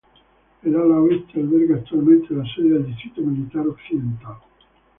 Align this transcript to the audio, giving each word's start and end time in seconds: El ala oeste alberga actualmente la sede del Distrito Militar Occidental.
El 0.63 0.75
ala 0.75 0.99
oeste 0.99 1.39
alberga 1.39 1.75
actualmente 1.75 2.33
la 2.33 2.43
sede 2.55 2.69
del 2.71 2.87
Distrito 2.87 3.21
Militar 3.21 3.67
Occidental. 3.67 4.37